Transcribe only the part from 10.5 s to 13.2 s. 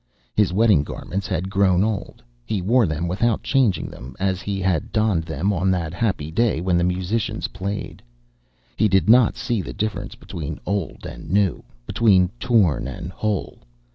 old and new, between torn and